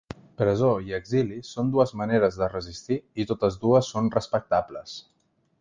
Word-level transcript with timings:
Presó 0.41 0.69
i 0.87 0.95
exili 0.97 1.37
són 1.49 1.69
dues 1.75 1.93
maneres 2.01 2.39
de 2.41 2.49
resistir 2.55 2.99
i 3.25 3.29
totes 3.33 3.61
dues 3.67 3.95
són 3.97 4.13
respectables. 4.21 4.99